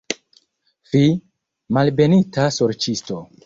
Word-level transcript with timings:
Fi, 0.93 1.03
malbenita 1.79 2.51
sorĉisto! 2.61 3.25